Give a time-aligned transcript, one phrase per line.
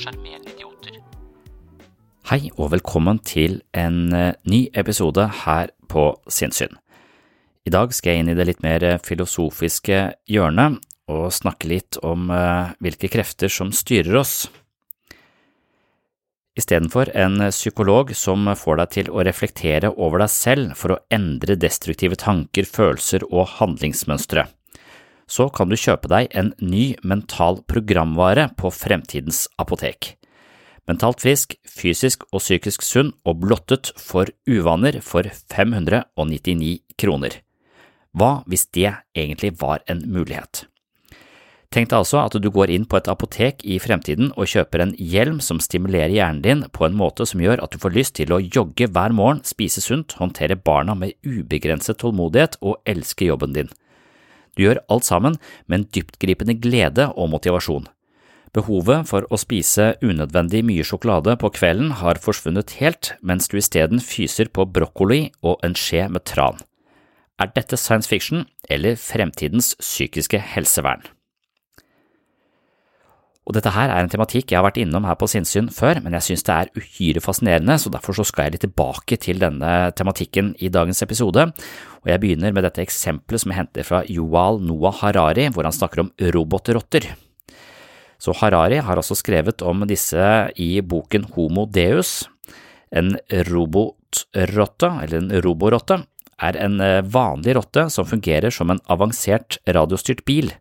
[0.00, 1.00] Sjarmerende idioter.
[2.30, 6.76] Hei og velkommen til en eh, ny episode her på Sinnssyn.
[7.66, 10.78] I dag skal jeg inn i det litt mer eh, filosofiske hjørnet
[11.10, 14.34] og snakke litt om eh, hvilke krefter som styrer oss.
[16.58, 21.56] Istedenfor en psykolog som får deg til å reflektere over deg selv for å endre
[21.58, 24.44] destruktive tanker, følelser og handlingsmønstre,
[25.30, 30.16] så kan du kjøpe deg en ny mental programvare på Fremtidens apotek.
[30.90, 37.38] Mentalt frisk, fysisk og psykisk sunn og blottet for uvaner for 599 kroner.
[38.10, 40.64] Hva hvis det egentlig var en mulighet?
[41.70, 44.94] Tenk deg altså at du går inn på et apotek i fremtiden og kjøper en
[44.98, 48.34] hjelm som stimulerer hjernen din på en måte som gjør at du får lyst til
[48.34, 53.70] å jogge hver morgen, spise sunt, håndtere barna med ubegrenset tålmodighet og elske jobben din.
[54.56, 57.88] Du gjør alt sammen med en dyptgripende glede og motivasjon.
[58.50, 64.02] Behovet for å spise unødvendig mye sjokolade på kvelden har forsvunnet helt, mens du isteden
[64.02, 66.58] fyser på brokkoli og en skje med tran.
[67.40, 71.06] Er dette science fiction eller fremtidens psykiske helsevern?
[73.48, 76.14] Og dette her er en tematikk jeg har vært innom her på Sinnsyn før, men
[76.18, 79.72] jeg synes det er uhyre fascinerende, så derfor så skal jeg litt tilbake til denne
[79.96, 81.48] tematikken i dagens episode,
[82.00, 85.74] og jeg begynner med dette eksempelet som jeg henter fra Yuval Noah Harari, hvor han
[85.74, 87.08] snakker om robotrotter.
[88.20, 90.20] Så Harari har også skrevet om disse
[90.60, 92.28] i boken Homo Deus.
[92.92, 93.14] En
[93.48, 96.02] robotrotte, eller en roborotte,
[96.40, 100.52] er en vanlig rotte som fungerer som en avansert radiostyrt bil.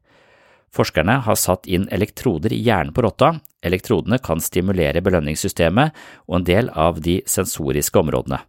[0.75, 3.33] Forskerne har satt inn elektroder i hjernen på rotta,
[3.65, 5.97] elektrodene kan stimulere belønningssystemet
[6.27, 8.43] og en del av de sensoriske områdene.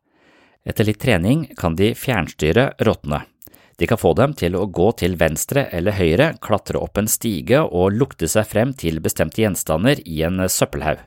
[0.69, 3.23] Etter litt trening kan de fjernstyre rottene.
[3.81, 7.63] De kan få dem til å gå til venstre eller høyre, klatre opp en stige
[7.65, 11.01] og lukte seg frem til bestemte gjenstander i en søppelhaug.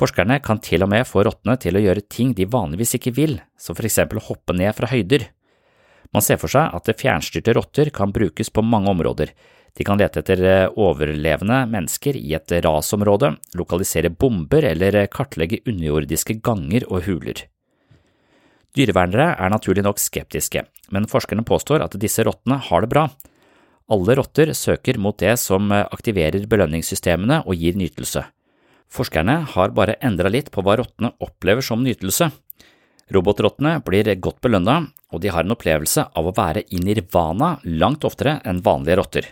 [0.00, 3.36] Forskerne kan til og med få rottene til å gjøre ting de vanligvis ikke vil,
[3.60, 5.26] som for eksempel hoppe ned fra høyder.
[6.16, 9.34] Man ser for seg at fjernstyrte rotter kan brukes på mange områder.
[9.72, 10.42] De kan lete etter
[10.76, 17.46] overlevende mennesker i et rasområde, lokalisere bomber eller kartlegge underjordiske ganger og huler.
[18.76, 23.08] Dyrevernere er naturlig nok skeptiske, men forskerne påstår at disse rottene har det bra.
[23.92, 28.24] Alle rotter søker mot det som aktiverer belønningssystemene og gir nytelse.
[28.92, 32.28] Forskerne har bare endra litt på hva rottene opplever som nytelse.
[33.12, 34.82] Robotrottene blir godt belønna,
[35.12, 39.28] og de har en opplevelse av å være i nirvana langt oftere enn vanlige rotter.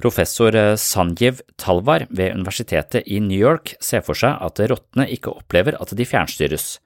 [0.00, 5.76] Professor Sanjeev Talvar ved Universitetet i New York ser for seg at rottene ikke opplever
[5.76, 6.78] at de fjernstyres.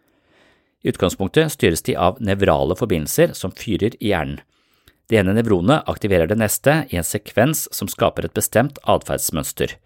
[0.82, 4.42] I utgangspunktet styres de av nevrale forbindelser som fyrer i hjernen.
[5.06, 9.76] Det ene nevronet aktiverer det neste i en sekvens som skaper et bestemt atferdsmønster.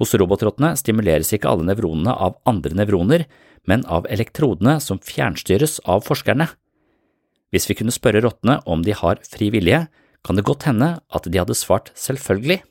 [0.00, 3.28] Hos robotrottene stimuleres ikke alle nevronene av andre nevroner,
[3.68, 6.48] men av elektrodene som fjernstyres av forskerne.
[7.54, 9.84] Hvis vi kunne spørre rottene om de har fri vilje,
[10.24, 12.62] kan det godt hende at de hadde svart selvfølgelig.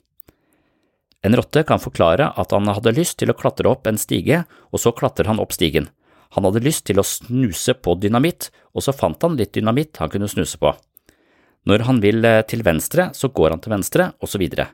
[1.24, 4.82] En rotte kan forklare at han hadde lyst til å klatre opp en stige, og
[4.84, 5.88] så klatrer han opp stigen.
[6.36, 10.12] Han hadde lyst til å snuse på dynamitt, og så fant han litt dynamitt han
[10.12, 10.74] kunne snuse på.
[11.70, 14.74] Når han vil til venstre, så går han til venstre, og så videre.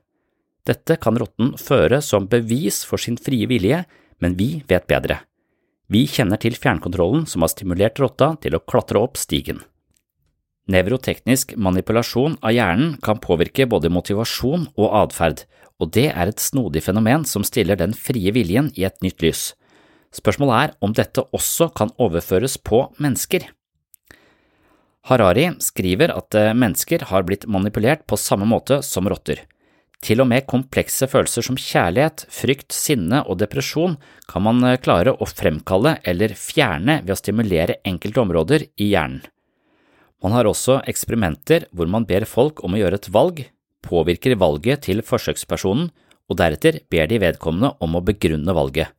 [0.65, 3.83] Dette kan rotten føre som bevis for sin frie vilje,
[4.19, 5.21] men vi vet bedre.
[5.89, 9.61] Vi kjenner til fjernkontrollen som har stimulert rotta til å klatre opp stigen.
[10.69, 15.43] Nevroteknisk manipulasjon av hjernen kan påvirke både motivasjon og atferd,
[15.81, 19.53] og det er et snodig fenomen som stiller den frie viljen i et nytt lys.
[20.13, 23.47] Spørsmålet er om dette også kan overføres på mennesker.
[25.09, 29.41] Harari skriver at mennesker har blitt manipulert på samme måte som rotter.
[30.05, 33.97] Til og med komplekse følelser som kjærlighet, frykt, sinne og depresjon
[34.31, 39.25] kan man eh, klare å fremkalle eller fjerne ved å stimulere enkelte områder i hjernen.
[40.23, 43.45] Man har også eksperimenter hvor man ber folk om å gjøre et valg,
[43.85, 45.89] påvirker valget til forsøkspersonen,
[46.29, 48.91] og deretter ber de vedkommende om å begrunne valget.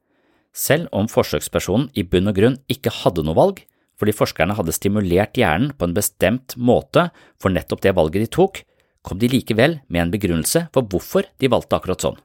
[0.51, 3.61] Selv om forsøkspersonen i bunn og grunn ikke hadde noe valg,
[4.01, 8.63] fordi forskerne hadde stimulert hjernen på en bestemt måte for nettopp det valget de tok,
[9.05, 12.19] kom de likevel med en begrunnelse for hvorfor de valgte akkurat sånn.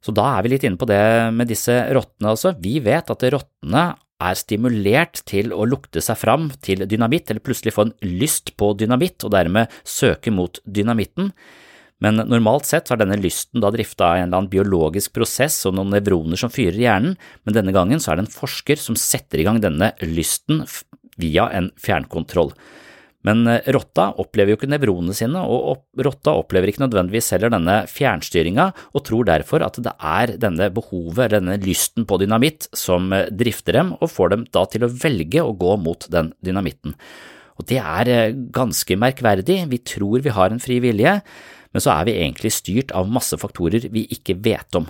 [0.00, 1.00] Så da er vi litt inne på det
[1.36, 2.54] med disse rottene, altså.
[2.56, 3.82] Vi vet at rottene
[4.20, 8.72] er stimulert til å lukte seg fram til dynamitt, eller plutselig få en lyst på
[8.78, 11.32] dynamitt og dermed søke mot dynamitten.
[12.00, 15.76] Men normalt sett har denne lysten da drifta av en eller annen biologisk prosess og
[15.76, 19.42] noen nevroner som fyrer hjernen, men denne gangen så er det en forsker som setter
[19.42, 20.64] i gang denne lysten
[21.20, 22.54] via en fjernkontroll.
[23.26, 27.82] Men eh, rotta opplever jo ikke nevronene sine, og rotta opplever ikke nødvendigvis heller denne
[27.90, 33.28] fjernstyringa, og tror derfor at det er denne behovet, denne lysten på dynamitt, som eh,
[33.28, 36.96] drifter dem og får dem da til å velge å gå mot den dynamitten.
[37.60, 41.18] Og det er eh, ganske merkverdig, vi tror vi har en fri vilje,
[41.70, 44.88] men så er vi egentlig styrt av masse faktorer vi ikke vet om.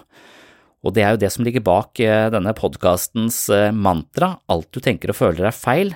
[0.81, 2.01] Og det er jo det som ligger bak
[2.33, 3.43] denne podkastens
[3.77, 5.91] mantra, alt du tenker og føler er feil,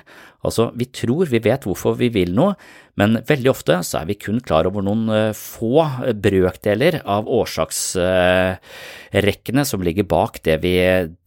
[0.45, 2.53] Altså, vi tror vi vet hvorfor vi vil noe,
[2.99, 5.85] men veldig ofte så er vi kun klar over noen eh, få
[6.21, 10.73] brøkdeler av årsaksrekkene som ligger bak det vi,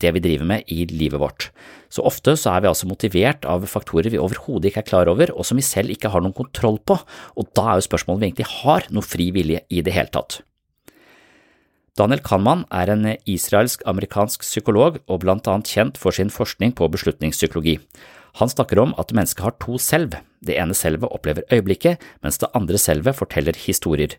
[0.00, 1.42] det vi driver med i livet vårt.
[1.92, 5.26] Så ofte så er vi altså motivert av faktorer vi overhodet ikke er klar over,
[5.34, 6.94] og som vi selv ikke har noen kontroll på,
[7.34, 10.12] og da er jo spørsmålet om vi egentlig har noe fri vilje i det hele
[10.14, 10.32] tatt.
[11.98, 17.74] Daniel Kanman er en israelsk-amerikansk psykolog og blant annet kjent for sin forskning på beslutningspsykologi.
[18.38, 22.52] Han snakker om at mennesket har to selv, det ene selvet opplever øyeblikket, mens det
[22.54, 24.14] andre selvet forteller historier.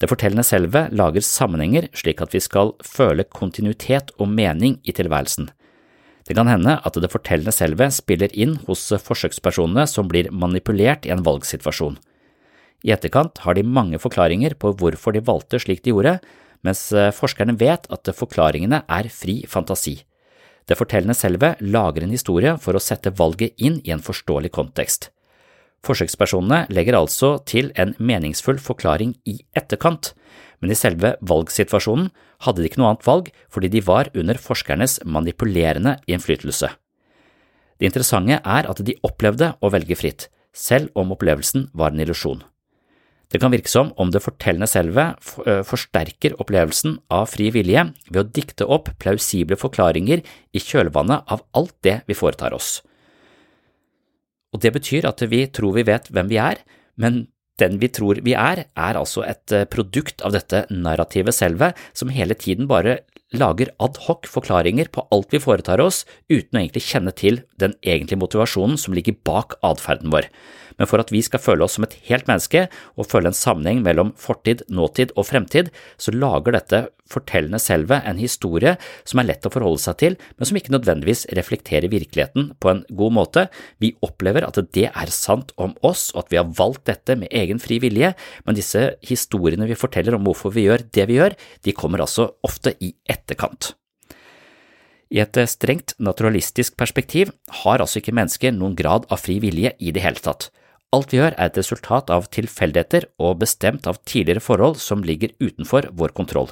[0.00, 5.50] Det fortellende selvet lager sammenhenger slik at vi skal føle kontinuitet og mening i tilværelsen.
[6.24, 11.12] Det kan hende at det fortellende selvet spiller inn hos forsøkspersonene som blir manipulert i
[11.12, 11.98] en valgsituasjon.
[12.86, 16.20] I etterkant har de mange forklaringer på hvorfor de valgte slik de gjorde,
[16.66, 19.98] mens forskerne vet at forklaringene er fri fantasi.
[20.68, 25.08] Det fortellende selve lager en historie for å sette valget inn i en forståelig kontekst.
[25.86, 30.12] Forsøkspersonene legger altså til en meningsfull forklaring i etterkant,
[30.60, 32.10] men i selve valgsituasjonen
[32.44, 36.72] hadde de ikke noe annet valg fordi de var under forskernes manipulerende innflytelse.
[37.78, 42.42] Det interessante er at de opplevde å velge fritt, selv om opplevelsen var en illusjon.
[43.28, 45.10] Det kan virke som om det fortellende selve
[45.68, 50.22] forsterker opplevelsen av fri vilje ved å dikte opp plausible forklaringer
[50.56, 52.78] i kjølvannet av alt det vi foretar oss.
[54.56, 56.62] Og Det betyr at vi tror vi vet hvem vi er,
[56.96, 57.26] men
[57.60, 62.36] den vi tror vi er, er altså et produkt av dette narrative selve, som hele
[62.38, 63.00] tiden bare
[63.36, 68.22] lager adhoc forklaringer på alt vi foretar oss uten å egentlig kjenne til den egentlige
[68.22, 70.30] motivasjonen som ligger bak atferden vår.
[70.78, 72.66] Men for at vi skal føle oss som et helt menneske
[72.96, 78.20] og føle en sammenheng mellom fortid, nåtid og fremtid, så lager dette fortellende selve en
[78.20, 78.74] historie
[79.08, 82.84] som er lett å forholde seg til, men som ikke nødvendigvis reflekterer virkeligheten på en
[83.00, 83.46] god måte.
[83.82, 87.32] Vi opplever at det er sant om oss, og at vi har valgt dette med
[87.32, 88.12] egen fri vilje,
[88.44, 92.30] men disse historiene vi forteller om hvorfor vi gjør det vi gjør, de kommer altså
[92.46, 93.72] ofte i etterkant.
[95.08, 97.30] I et strengt naturalistisk perspektiv
[97.62, 100.50] har altså ikke mennesker noen grad av fri vilje i det hele tatt.
[100.96, 105.34] Alt vi gjør er et resultat av tilfeldigheter og bestemt av tidligere forhold som ligger
[105.36, 106.48] utenfor vår kontroll.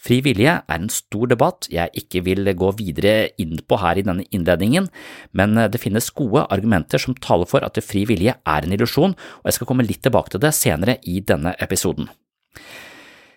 [0.00, 4.04] Fri vilje er en stor debatt jeg ikke vil gå videre inn på her i
[4.04, 4.88] denne innledningen,
[5.32, 9.48] men det finnes gode argumenter som taler for at fri vilje er en illusjon, og
[9.48, 12.08] jeg skal komme litt tilbake til det senere i denne episoden.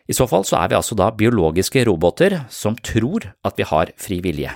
[0.07, 3.91] I så fall så er vi altså da biologiske roboter som tror at vi har
[3.99, 4.55] fri vilje,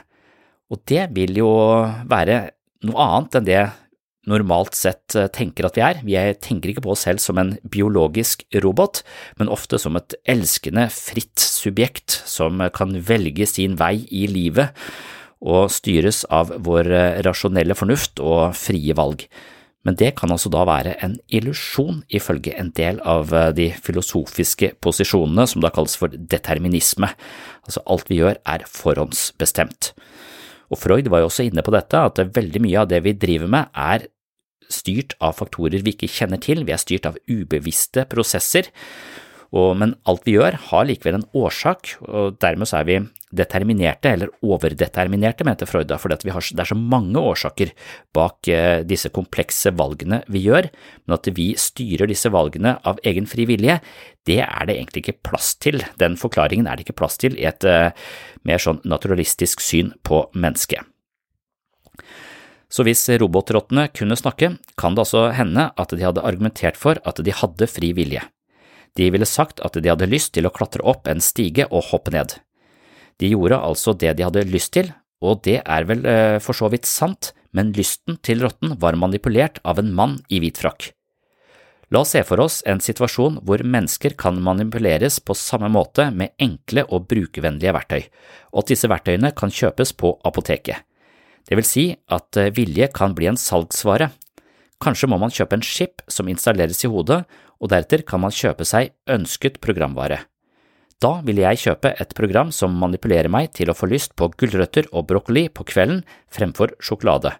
[0.72, 1.52] og det vil jo
[2.08, 2.42] være
[2.88, 3.64] noe annet enn det
[4.30, 6.02] normalt sett eh, tenker at vi er.
[6.06, 9.04] Vi tenker ikke på oss selv som en biologisk robot,
[9.40, 14.76] men ofte som et elskende, fritt subjekt som kan velge sin vei i livet
[15.42, 19.26] og styres av vår eh, rasjonelle fornuft og frie valg
[19.88, 24.76] men det kan altså da være en illusjon ifølge en del av eh, de filosofiske
[24.84, 27.10] posisjonene som da kalles for determinisme,
[27.66, 29.94] altså alt vi gjør er forhåndsbestemt.
[30.72, 33.52] Og Freud var jo også inne på dette, at veldig mye av det vi driver
[33.52, 34.08] med er
[34.72, 38.72] styrt av faktorer vi ikke kjenner til, vi er styrt av ubevisste prosesser,
[39.52, 43.00] og, men alt vi gjør har likevel en årsak, og dermed så er vi
[43.32, 47.74] determinerte, eller overdeterminerte, mente Freud, har, det er så mange årsaker
[48.16, 50.70] bak eh, disse komplekse valgene vi gjør,
[51.06, 53.80] men at vi styrer disse valgene av egen fri vilje,
[54.30, 55.82] det er det egentlig ikke plass til.
[56.02, 57.90] Den forklaringen er det ikke plass til i et uh,
[58.46, 60.86] mer sånn naturalistisk syn på mennesket.
[62.72, 67.20] Så hvis robotrottene kunne snakke, kan det altså hende at de hadde argumentert for at
[67.20, 68.22] de hadde fri vilje.
[68.96, 72.14] De ville sagt at de hadde lyst til å klatre opp en stige og hoppe
[72.16, 72.38] ned.
[73.22, 74.90] De gjorde altså det de hadde lyst til,
[75.22, 79.60] og det er vel eh, for så vidt sant, men lysten til rotten var manipulert
[79.68, 80.90] av en mann i hvit frakk.
[81.92, 86.32] La oss se for oss en situasjon hvor mennesker kan manipuleres på samme måte med
[86.40, 88.06] enkle og brukervennlige verktøy,
[88.56, 90.88] og at disse verktøyene kan kjøpes på apoteket.
[91.46, 91.86] Det vil si
[92.16, 94.10] at eh, vilje kan bli en salgsvare.
[94.82, 97.22] Kanskje må man kjøpe en chip som installeres i hodet,
[97.62, 100.24] og deretter kan man kjøpe seg ønsket programvare.
[101.02, 104.86] Da vil jeg kjøpe et program som manipulerer meg til å få lyst på gulrøtter
[104.94, 107.34] og brokkoli på kvelden fremfor sjokolade.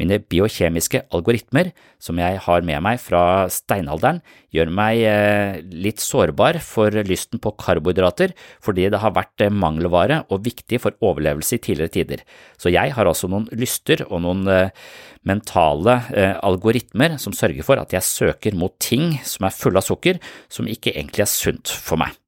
[0.00, 1.68] Mine biokjemiske algoritmer,
[2.02, 4.22] som jeg har med meg fra steinalderen,
[4.56, 8.34] gjør meg eh, litt sårbar for lysten på karbohydrater
[8.64, 12.24] fordi det har vært eh, mangelvare og viktig for overlevelse i tidligere tider.
[12.58, 14.74] Så jeg har altså noen lyster og noen eh,
[15.28, 16.00] mentale
[16.44, 20.18] algoritmer som sørger for at jeg søker mot ting som er fulle av sukker,
[20.50, 22.18] som ikke egentlig er sunt for meg.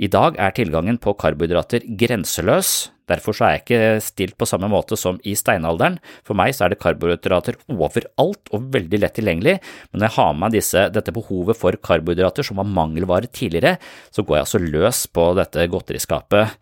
[0.00, 4.96] I dag er tilgangen på karbohydrater grenseløs, derfor er jeg ikke stilt på samme måte
[4.96, 5.98] som i steinalderen.
[6.24, 9.58] For meg er det karbohydrater overalt og veldig lett tilgjengelig,
[9.92, 13.76] men når jeg har med disse, dette behovet for karbohydrater som var mangelvare tidligere,
[14.08, 16.56] så går jeg altså løs på dette godteriskapet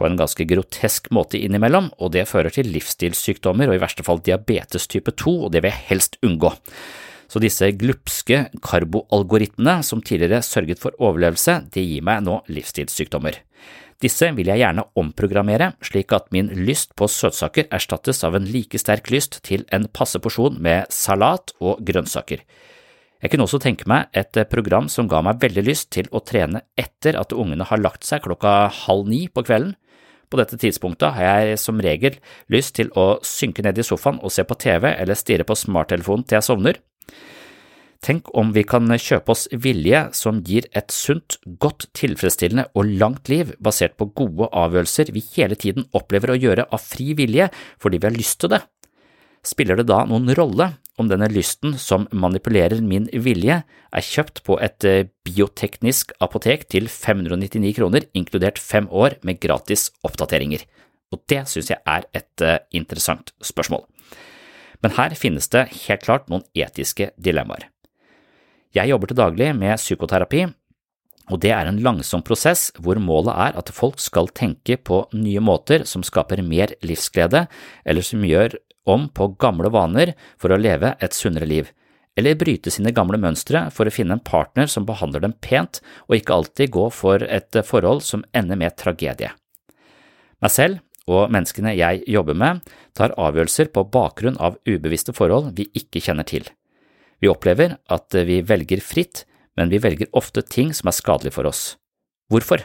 [0.00, 4.24] på en ganske grotesk måte innimellom, og det fører til livsstilssykdommer og i verste fall
[4.24, 6.56] diabetes type 2, og det vil jeg helst unngå.
[7.32, 13.38] Så disse glupske karboalgoritmene som tidligere sørget for overlevelse, de gir meg nå livsstilssykdommer.
[14.02, 18.76] Disse vil jeg gjerne omprogrammere slik at min lyst på søtsaker erstattes av en like
[18.80, 22.42] sterk lyst til en passe porsjon med salat og grønnsaker.
[23.22, 26.64] Jeg kunne også tenke meg et program som ga meg veldig lyst til å trene
[26.76, 29.76] etter at ungene har lagt seg klokka halv ni på kvelden.
[30.28, 32.18] På dette tidspunktet har jeg som regel
[32.50, 36.26] lyst til å synke ned i sofaen og se på TV eller stirre på smarttelefonen
[36.26, 36.82] til jeg sovner.
[38.02, 43.30] Tenk om vi kan kjøpe oss vilje som gir et sunt, godt, tilfredsstillende og langt
[43.30, 47.46] liv basert på gode avgjørelser vi hele tiden opplever å gjøre av fri vilje
[47.82, 48.64] fordi vi har lyst til det.
[49.46, 54.58] Spiller det da noen rolle om denne lysten som manipulerer min vilje, er kjøpt på
[54.62, 60.66] et eh, bioteknisk apotek til 599 kroner, inkludert fem år med gratis oppdateringer?
[61.14, 63.86] Og det synes jeg er et eh, interessant spørsmål.
[64.82, 67.71] Men her finnes det helt klart noen etiske dilemmaer.
[68.72, 70.46] Jeg jobber til daglig med psykoterapi,
[71.30, 75.42] og det er en langsom prosess hvor målet er at folk skal tenke på nye
[75.44, 77.46] måter som skaper mer livsglede,
[77.84, 78.56] eller som gjør
[78.88, 81.68] om på gamle vaner for å leve et sunnere liv,
[82.18, 86.16] eller bryte sine gamle mønstre for å finne en partner som behandler dem pent og
[86.18, 89.30] ikke alltid gå for et forhold som ender med tragedie.
[90.42, 92.64] Meg selv og menneskene jeg jobber med,
[92.94, 96.46] tar avgjørelser på bakgrunn av ubevisste forhold vi ikke kjenner til.
[97.22, 99.24] Vi opplever at vi velger fritt,
[99.56, 101.76] men vi velger ofte ting som er skadelige for oss.
[102.32, 102.64] Hvorfor?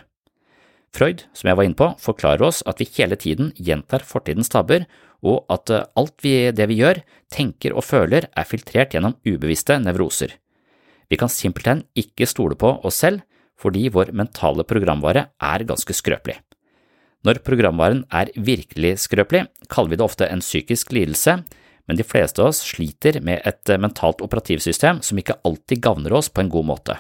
[0.96, 4.88] Freud, som jeg var inne på, forklarer oss at vi hele tiden gjentar fortidens tabber,
[5.22, 7.02] og at alt vi, det vi gjør,
[7.34, 10.34] tenker og føler er filtrert gjennom ubevisste nevroser.
[11.08, 13.24] Vi kan simpelthen ikke stole på oss selv
[13.58, 16.36] fordi vår mentale programvare er ganske skrøpelig.
[17.26, 21.40] Når programvaren er virkelig skrøpelig, kaller vi det ofte en psykisk lidelse,
[21.88, 26.30] men de fleste av oss sliter med et mentalt operativsystem som ikke alltid gagner oss
[26.30, 26.98] på en god måte.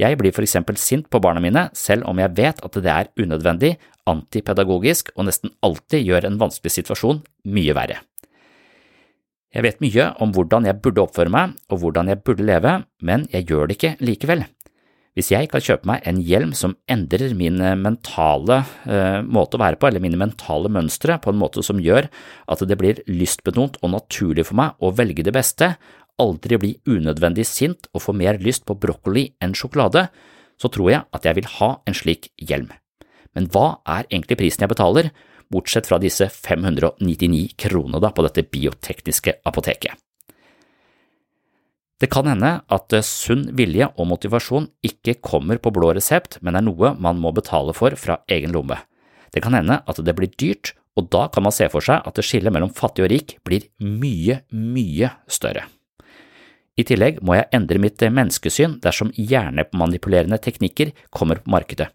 [0.00, 3.10] Jeg blir for eksempel sint på barna mine selv om jeg vet at det er
[3.20, 3.76] unødvendig,
[4.08, 8.00] antipedagogisk og nesten alltid gjør en vanskelig situasjon mye verre.
[9.52, 13.28] Jeg vet mye om hvordan jeg burde oppføre meg og hvordan jeg burde leve, men
[13.34, 14.46] jeg gjør det ikke likevel.
[15.12, 19.60] Hvis jeg kan kjøpe meg en hjelm som endrer min eh, mentale eh, måte å
[19.60, 22.08] være på, eller mine mentale mønstre, på en måte som gjør
[22.48, 25.74] at det blir lystbetont og naturlig for meg å velge det beste,
[26.22, 30.06] aldri bli unødvendig sint og få mer lyst på brokkoli enn sjokolade,
[30.60, 32.70] så tror jeg at jeg vil ha en slik hjelm.
[33.36, 35.10] Men hva er egentlig prisen jeg betaler,
[35.52, 40.00] bortsett fra disse 599 kronene på dette biotekniske apoteket?
[42.02, 46.64] Det kan hende at sunn vilje og motivasjon ikke kommer på blå resept, men er
[46.66, 48.80] noe man må betale for fra egen lomme.
[49.30, 52.18] Det kan hende at det blir dyrt, og da kan man se for seg at
[52.26, 55.62] skillet mellom fattig og rik blir mye, mye større.
[56.74, 61.86] I tillegg må jeg endre mitt menneskesyn dersom hjernemanipulerende teknikker kommer på markedet.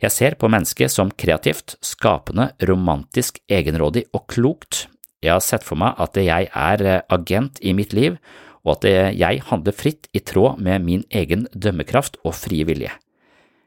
[0.00, 4.86] Jeg ser på mennesket som kreativt, skapende, romantisk, egenrådig og klokt.
[5.24, 8.20] Jeg har sett for meg at jeg er agent i mitt liv,
[8.64, 12.92] og at jeg handler fritt i tråd med min egen dømmekraft og frie vilje.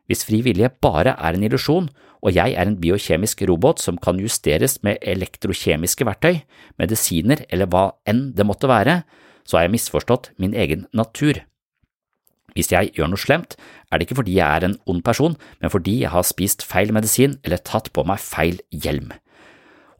[0.07, 1.87] Hvis fri vilje bare er en illusjon,
[2.23, 6.43] og jeg er en biokjemisk robot som kan justeres med elektrokjemiske verktøy,
[6.79, 9.01] medisiner eller hva enn det måtte være,
[9.43, 11.41] så har jeg misforstått min egen natur.
[12.53, 13.57] Hvis jeg gjør noe slemt,
[13.89, 16.93] er det ikke fordi jeg er en ond person, men fordi jeg har spist feil
[16.95, 19.11] medisin eller tatt på meg feil hjelm.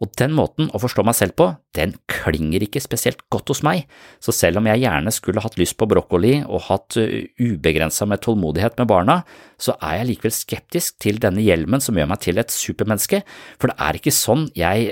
[0.03, 3.85] Og den måten å forstå meg selv på, den klinger ikke spesielt godt hos meg,
[4.19, 8.75] så selv om jeg gjerne skulle hatt lyst på brokkoli og hatt ubegrensa med tålmodighet
[8.81, 9.21] med barna,
[9.55, 13.23] så er jeg likevel skeptisk til denne hjelmen som gjør meg til et supermenneske,
[13.61, 14.91] for det er ikke sånn jeg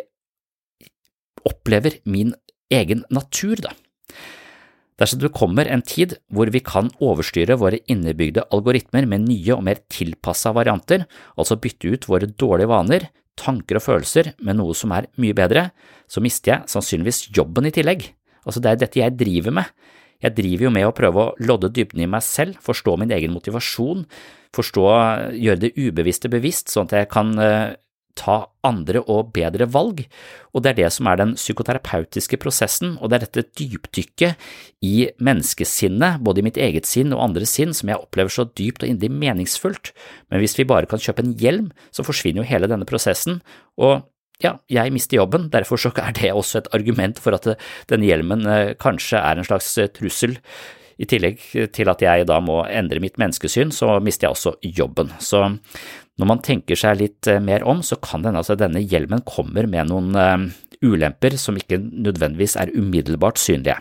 [1.48, 2.32] opplever min
[2.72, 3.76] egen natur, da.
[5.02, 9.64] Dersom det kommer en tid hvor vi kan overstyre våre innebygde algoritmer med nye og
[9.66, 11.08] mer tilpassa varianter,
[11.42, 13.08] altså bytte ut våre dårlige vaner,
[13.40, 15.72] tanker og følelser med noe som er mye bedre,
[16.06, 18.06] så mister jeg sannsynligvis jobben i tillegg.
[18.46, 19.74] Altså det er dette jeg driver med.
[20.22, 23.34] Jeg driver jo med å prøve å lodde dybden i meg selv, forstå min egen
[23.34, 24.04] motivasjon,
[24.54, 24.84] forstå,
[25.34, 27.74] gjøre det ubevisste bevisst, sånn at jeg kan eh,
[28.18, 30.04] ta andre og bedre valg,
[30.52, 34.52] og det er det som er den psykoterapeutiske prosessen, og det er dette dypdykket
[34.86, 38.86] i menneskesinnet, både i mitt eget sinn og andres sinn, som jeg opplever så dypt
[38.86, 39.94] og inderlig meningsfullt,
[40.30, 43.42] men hvis vi bare kan kjøpe en hjelm, så forsvinner jo hele denne prosessen,
[43.82, 44.02] og
[44.42, 47.48] ja, jeg mister jobben, derfor så er det også et argument for at
[47.92, 50.38] denne hjelmen eh, kanskje er en slags eh, trussel.
[51.02, 51.42] I tillegg
[51.74, 55.10] til at jeg da må endre mitt menneskesyn, så mister jeg også jobben.
[55.24, 55.40] Så
[56.20, 59.68] når man tenker seg litt eh, mer om, så kan hende at denne hjelmen kommer
[59.70, 60.50] med noen eh,
[60.84, 63.80] ulemper som ikke nødvendigvis er umiddelbart synlige.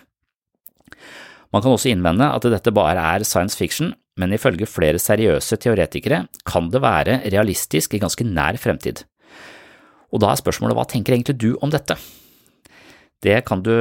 [1.51, 6.25] Man kan også innvende at dette bare er science fiction, men ifølge flere seriøse teoretikere
[6.47, 9.03] kan det være realistisk i ganske nær fremtid.
[10.15, 11.97] Og da er spørsmålet hva tenker egentlig du om dette?
[13.21, 13.73] Det kan du,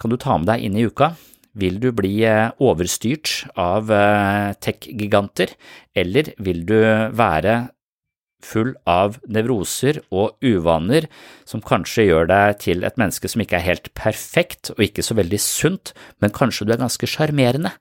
[0.00, 1.12] kan du ta med deg inn i uka.
[1.60, 3.90] Vil du bli eh, overstyrt av
[4.62, 5.52] tech-giganter,
[5.98, 6.78] eller vil du
[7.18, 7.60] være
[8.46, 11.06] full av nevroser og uvaner
[11.48, 15.16] som kanskje gjør deg til et menneske som ikke er helt perfekt og ikke så
[15.18, 17.74] veldig sunt, men kanskje du er ganske sjarmerende.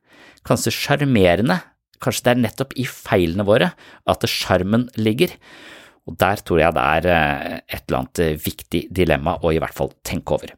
[0.48, 1.60] Kanskje sjarmerende,
[2.04, 3.74] kanskje det er nettopp i feilene våre
[4.10, 5.36] at sjarmen ligger.
[6.10, 9.60] Og der tror jeg det er eh, et eller annet eh, viktig dilemma å i
[9.62, 10.56] hvert fall tenke over.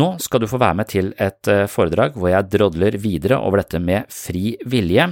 [0.00, 3.62] Nå skal du få være med til et eh, foredrag hvor jeg drodler videre over
[3.62, 5.06] dette med fri vilje.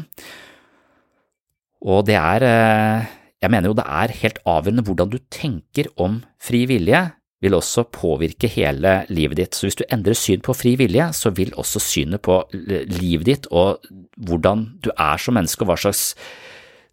[1.87, 2.45] Og det er
[3.43, 7.03] jeg mener jo det er helt avgjørende hvordan du tenker om fri vilje,
[7.43, 9.57] vil også påvirke hele livet ditt.
[9.59, 13.51] Så hvis du endrer syn på fri vilje, så vil også synet på livet ditt
[13.51, 13.83] og
[14.23, 16.13] hvordan du er som menneske og hva slags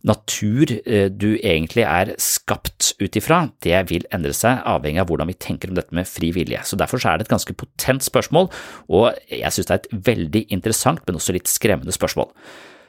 [0.07, 5.27] natur eh, du egentlig er skapt ut ifra, det vil endre seg avhengig av hvordan
[5.27, 6.61] vi tenker om dette med fri vilje.
[6.65, 8.47] Så Derfor så er det et ganske potent spørsmål,
[8.87, 12.31] og jeg synes det er et veldig interessant, men også litt skremmende spørsmål.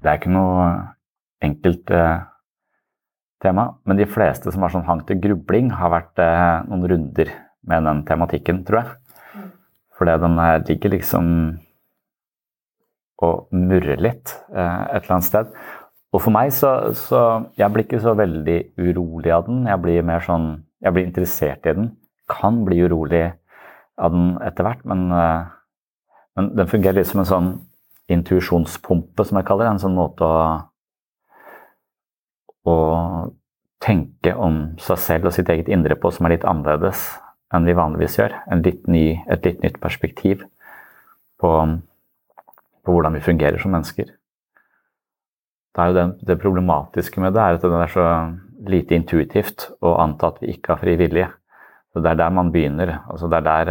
[0.00, 0.66] Det er ikke noe
[1.44, 2.22] enkelt eh,
[3.44, 7.32] tema, men de fleste som har sånn hang til grubling, har vært eh, noen runder
[7.68, 9.44] med den tematikken, tror jeg.
[10.00, 11.26] Fordi den her ligger liksom
[13.20, 15.52] og murrer litt eh, et eller annet sted.
[16.10, 17.18] Og for meg så, så
[17.60, 19.66] Jeg blir ikke så veldig urolig av den.
[19.68, 20.48] Jeg blir mer sånn
[20.82, 21.90] Jeg blir interessert i den.
[22.30, 23.28] Kan bli urolig
[24.00, 25.42] av den etter hvert, men, eh,
[26.38, 27.50] men den fungerer litt som en sånn
[28.10, 29.74] intuisjonspumpe, som jeg kaller det.
[29.76, 30.44] En sånn måte å,
[32.68, 32.76] å
[33.80, 37.06] tenke om seg selv og sitt eget indre på som er litt annerledes
[37.54, 38.36] enn vi vanligvis gjør.
[38.60, 40.44] Litt ny, et litt nytt perspektiv
[41.40, 41.50] på,
[42.84, 44.12] på, hvordan vi fungerer som mennesker.
[45.70, 48.06] Det, det, det problematiske med det er at det er så
[48.70, 51.28] lite intuitivt å anta at vi ikke har fri vilje.
[51.96, 53.00] Det er der man begynner.
[53.10, 53.46] Altså det, er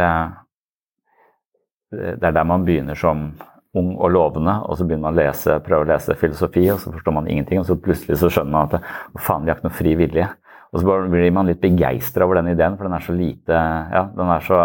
[1.92, 3.30] det er der man begynner som
[3.78, 6.92] ung og lovende, og så begynner man å lese, prøve å lese filosofi, og så
[6.94, 9.78] forstår man ingenting, og så plutselig så skjønner man at faen, vi har ikke noe
[9.78, 10.26] fri vilje.
[10.70, 13.58] Og så blir man litt begeistra over den ideen, for den er så lite
[13.90, 14.60] Ja, den er så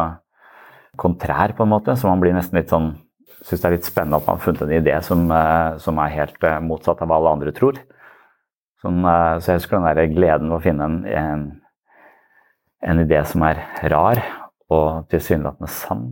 [1.01, 2.93] kontrær, på en måte, så man blir nesten litt sånn
[3.45, 5.19] Syns det er litt spennende at man har funnet en idé som,
[5.77, 7.77] som er helt motsatt av hva alle andre tror.
[8.81, 11.43] Sånn, så jeg husker den der gleden ved å finne en, en,
[12.89, 13.61] en idé som er
[13.93, 14.23] rar
[14.73, 16.07] og tilsynelatende sann.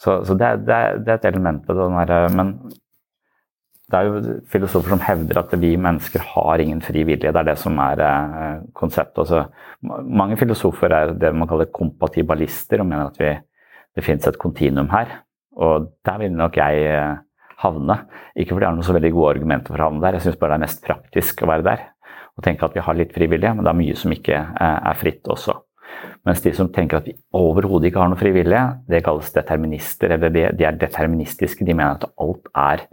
[0.00, 2.54] Så, så det, det, det, er et element ved den derre men
[3.90, 7.32] det er jo filosofer som hevder at vi mennesker har ingen fri vilje.
[7.32, 9.18] Det er det som er eh, konseptet.
[9.24, 9.40] Altså,
[10.06, 13.32] mange filosofer er det man kaller kompatibalister og mener at vi,
[13.98, 15.16] det finnes et kontinuum her.
[15.58, 17.18] Og der vil nok jeg eh,
[17.64, 17.96] havne.
[18.36, 20.38] Ikke fordi jeg har noen så veldig gode argumenter for å havne der, jeg syns
[20.40, 21.82] bare det er mest praktisk å være der.
[22.38, 25.02] Og tenke at vi har litt frivillige, men det er mye som ikke eh, er
[25.02, 25.58] fritt også.
[26.28, 30.12] Mens de som tenker at vi overhodet ikke har noe frivillige, det kalles determinister.
[30.20, 31.64] De, er deterministiske.
[31.64, 32.84] De mener at alt er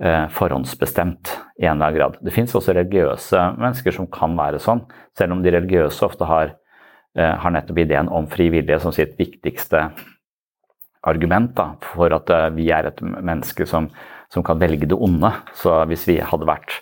[0.00, 2.16] eh, forhåndsbestemt i en eller annen grad.
[2.24, 4.84] Det fins også religiøse mennesker som kan være sånn,
[5.18, 6.56] selv om de religiøse ofte har,
[7.18, 9.90] eh, har nettopp ideen om frivillige som sitt viktigste
[11.04, 13.90] argument da, for at eh, vi er et menneske som,
[14.32, 15.34] som kan velge det onde.
[15.60, 16.80] Så hvis vi hadde vært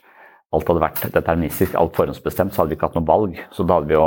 [0.53, 3.39] alt hadde vært deterministisk, alt forhåndsbestemt, så hadde vi ikke hatt noe valg.
[3.57, 4.07] Så da hadde vi jo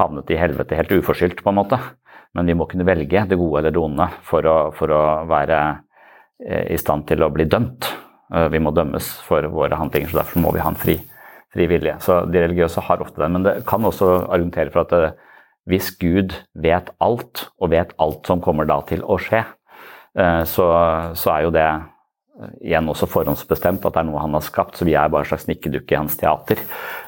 [0.00, 1.78] havnet i helvete helt uforskyldt, på en måte.
[2.36, 5.60] Men vi må kunne velge det gode eller det onde for å, for å være
[6.44, 7.88] eh, i stand til å bli dømt.
[8.34, 10.98] Eh, vi må dømmes for våre handlinger, så derfor må vi ha en fri,
[11.54, 11.96] fri vilje.
[12.04, 13.30] Så de religiøse har ofte det.
[13.32, 15.16] Men det kan også argumentere for at eh,
[15.66, 19.42] hvis Gud vet alt, og vet alt som kommer da til å skje,
[20.46, 20.66] så,
[21.18, 21.64] så er jo det
[22.60, 25.30] igjen også forhåndsbestemt at det er noe han har skapt, så vi er bare en
[25.30, 26.60] slags nikkedukke i hans teater.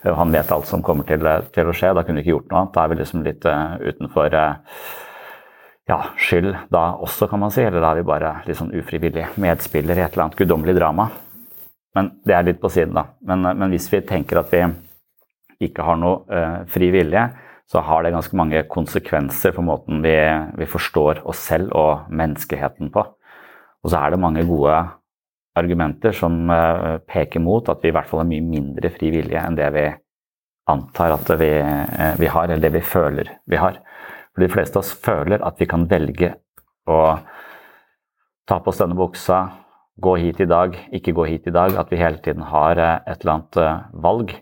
[0.05, 2.63] Han vet alt som kommer til, til, å skje, da kunne vi ikke gjort noe
[2.63, 2.75] annet.
[2.75, 4.85] Da er vi liksom litt uh, utenfor uh,
[5.89, 7.65] ja, skyld da også, kan man si.
[7.65, 11.11] Eller da er vi bare litt sånn ufrivillig medspiller i et eller annet guddommelig drama.
[11.97, 13.09] Men det er litt på siden, da.
[13.29, 14.65] Men, uh, men hvis vi tenker at vi
[15.69, 17.25] ikke har noe fri vilje,
[17.69, 20.15] så har det ganske mange konsekvenser for måten vi,
[20.57, 23.03] vi forstår oss selv og menneskeheten på.
[23.83, 24.77] Og så er det mange gode
[25.59, 29.41] argumenter som eh, peker mot at vi i hvert fall har mye mindre fri vilje
[29.41, 29.87] enn det vi
[30.69, 33.81] antar at vi, eh, vi, har, eller det vi føler vi har.
[34.35, 36.35] For De fleste av oss føler at vi kan velge
[36.89, 36.99] å
[38.49, 39.43] ta på oss denne buksa,
[40.01, 41.75] gå hit i dag, ikke gå hit i dag.
[41.77, 44.37] At vi hele tiden har eh, et eller annet valg.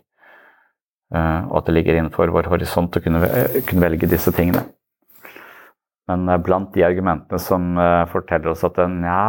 [1.07, 3.21] Og at det ligger innenfor vår horisont å kunne,
[3.63, 4.65] kunne velge disse tingene.
[6.11, 7.79] Men blant de argumentene som
[8.11, 9.21] forteller oss at ja,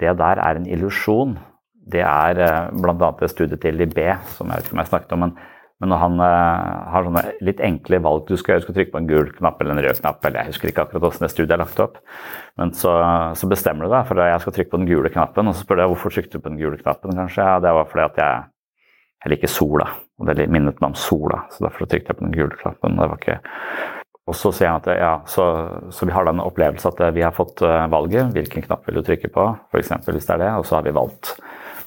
[0.00, 1.38] det der er en illusjon,
[1.90, 3.08] det er bl.a.
[3.10, 5.26] et studiet til Libé, som jeg vet ikke om jeg snakket om.
[5.26, 5.38] men
[5.80, 9.00] men når han uh, har sånne litt enkle valg Du skal, du skal, trykke på
[9.00, 11.54] en gul knapp eller en rød knapp, eller jeg husker ikke akkurat hvordan det studiet
[11.56, 11.96] er lagt opp.
[12.60, 12.92] Men så,
[13.38, 15.64] så, bestemmer du deg for at jeg skal trykke på den gule knappen, og så
[15.64, 17.16] spør du hvorfor trykte du på den gule knappen.
[17.16, 17.46] kanskje?
[17.48, 18.42] Ja, det var fordi at jeg,
[19.24, 19.88] jeg liker sola,
[20.20, 21.46] og det minnet meg om sola.
[21.54, 23.00] Så derfor trykte jeg på den gule knappen.
[23.00, 23.40] det var ikke...
[24.30, 25.44] Og så sier han at ja, så,
[25.90, 28.30] så, vi har den opplevelse at vi har fått eh, valget.
[28.36, 29.90] Hvilken knapp vil du trykke på, f.eks.
[30.06, 31.34] hvis det er det, og så har vi valgt.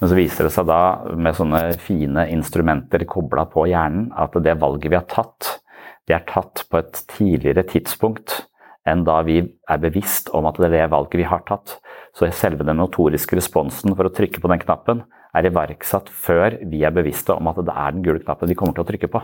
[0.01, 0.81] Men så viser det seg da,
[1.15, 5.61] med sånne fine instrumenter kobla på hjernen, at det valget vi har tatt,
[6.09, 8.41] det er tatt på et tidligere tidspunkt
[8.83, 11.77] enn da vi er bevisst om at det er det valget vi har tatt.
[12.11, 16.83] Så selve den motoriske responsen for å trykke på den knappen er iverksatt før vi
[16.83, 19.23] er bevisste om at det er den gule knappen vi kommer til å trykke på.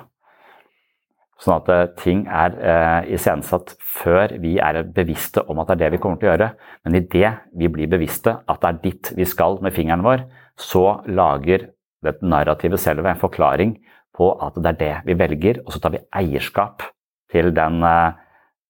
[1.40, 5.84] Sånn at eh, ting er eh, iscenesatt før vi er bevisste om at det er
[5.86, 6.50] det vi kommer til å gjøre.
[6.84, 10.26] Men idet vi blir bevisste at det er dit vi skal med fingeren vår,
[10.60, 11.70] så lager
[12.04, 13.78] det narrativet selv en forklaring
[14.16, 16.84] på at det er det vi velger, og så tar vi eierskap
[17.32, 18.18] til den, eh,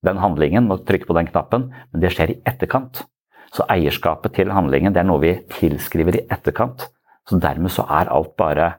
[0.06, 1.72] den handlingen og trykker på den knappen.
[1.92, 3.02] Men det skjer i etterkant.
[3.50, 6.86] Så eierskapet til handlingen det er noe vi tilskriver i etterkant.
[7.26, 8.76] Så dermed så er alt bare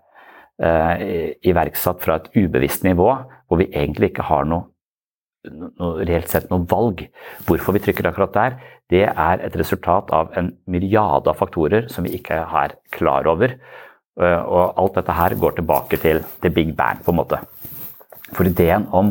[0.61, 3.07] iverksatt fra et ubevisst nivå
[3.51, 4.69] hvor vi egentlig ikke har noe,
[5.51, 7.03] noe, reelt sett noe valg.
[7.49, 8.59] Hvorfor vi trykker akkurat der,
[8.91, 13.57] det er et resultat av en myriade av faktorer som vi ikke er klar over.
[14.21, 17.43] Eh, og alt dette her går tilbake til the big bang, på en måte.
[18.31, 19.11] For ideen om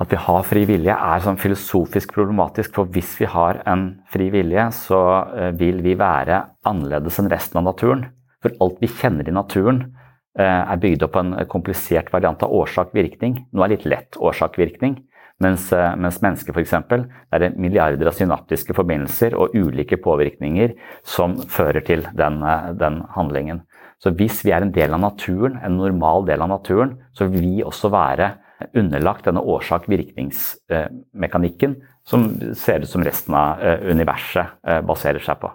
[0.00, 2.72] at vi har fri vilje er sånn filosofisk problematisk.
[2.76, 5.02] For hvis vi har en fri vilje, så
[5.36, 8.08] eh, vil vi være annerledes enn resten av naturen.
[8.40, 9.95] For alt vi kjenner i naturen, Eh,
[10.42, 13.38] er bygd opp på en komplisert variant av årsak-virkning.
[13.56, 14.98] Noe er litt lett årsak-virkning.
[15.38, 16.72] Mens, eh, mens mennesker f.eks.
[16.72, 20.72] er det milliarder av synaptiske forbindelser og ulike påvirkninger
[21.04, 23.60] som fører til den, eh, den, handlingen.
[24.00, 27.42] Så hvis vi er en del av naturen, en normal del av naturen, så vil
[27.42, 28.32] vi også være
[28.74, 34.46] underlagt denne årsak-virkningsmekanikken som ser ut som resten av universet
[34.86, 35.50] baserer seg på.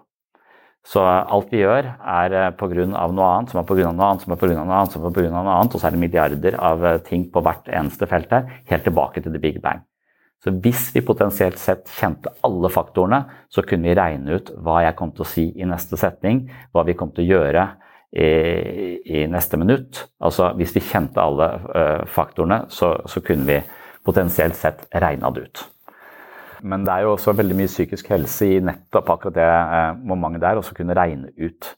[0.88, 2.86] Så alt vi gjør, er eh, pga.
[2.90, 3.92] noe annet, som er pga.
[3.94, 4.56] noe annet, som er pga.
[4.58, 5.30] noe annet, som er pga.
[5.30, 8.48] noe annet, og så er det milliarder av eh, ting på hvert eneste felt her,
[8.72, 9.84] helt tilbake til the big bang.
[10.42, 14.98] Så hvis vi potensielt sett kjente alle faktorene, så kunne vi regne ut hva jeg
[14.98, 17.68] kom til å si i neste setning, hva vi kom til å gjøre
[18.10, 18.32] i,
[19.06, 20.02] i neste minutt.
[20.18, 21.52] Altså hvis vi kjente alle
[22.10, 23.60] faktorene, så, så kunne vi
[24.02, 25.64] potensielt sett regna det ut.
[26.64, 30.44] Men det er jo også veldig mye psykisk helse i nettopp akkurat det eh, momentet
[30.44, 31.72] der, også kunne regne ut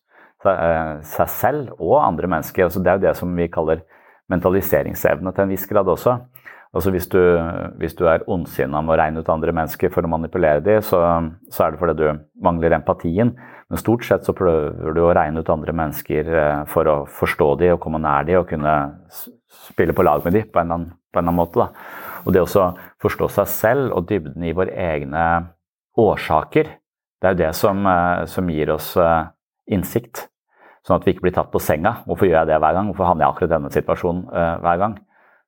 [0.46, 2.68] eh, seg selv og andre mennesker.
[2.68, 3.84] Altså, det er jo det som vi kaller
[4.32, 6.18] mentaliseringsevne til en viss grad også.
[6.74, 7.20] Altså hvis du,
[7.78, 11.02] hvis du er ondsinna med å regne ut andre mennesker for å manipulere dem, så,
[11.54, 13.36] så, er det fordi du mangler empatien.
[13.70, 17.52] Men stort sett så prøver du å regne ut andre mennesker eh, for å forstå
[17.62, 18.74] dem og komme nær dem og kunne
[19.70, 21.62] spille på lag med dem på en eller annen, på en eller annen måte.
[21.62, 22.02] Da.
[22.24, 22.68] Og det å
[23.04, 25.26] forstå seg selv og dybden i våre egne
[26.00, 26.70] årsaker,
[27.22, 29.28] det er jo det som, eh, som gir oss eh,
[29.72, 30.28] innsikt.
[30.84, 32.02] Sånn at vi ikke blir tatt på senga.
[32.04, 32.90] Hvorfor gjør jeg det hver gang?
[32.92, 34.98] Hvorfor havner jeg akkurat i denne situasjonen uh, hver gang?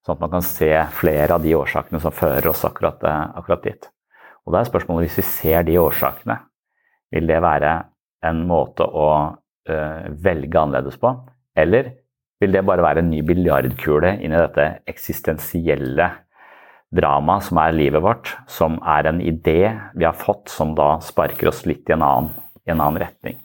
[0.06, 3.90] Sånn at man kan se flere av de årsakene som fører oss akkurat, akkurat dit.
[4.48, 6.38] Og da er spørsmålet hvis vi ser de årsakene,
[7.12, 7.74] vil det være
[8.24, 9.10] en måte å
[9.68, 11.12] velge annerledes på?
[11.60, 11.92] Eller
[12.40, 16.08] vil det bare være en ny biljardkule inn i dette eksistensielle
[16.94, 21.50] drama som er livet vårt, som er en idé vi har fått som da sparker
[21.52, 22.32] oss litt i en annen,
[22.66, 23.40] i en annen retning.